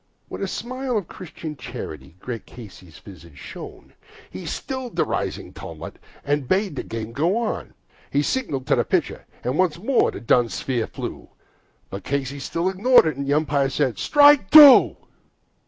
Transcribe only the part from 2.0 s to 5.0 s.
great Casey's visage shone: He stilled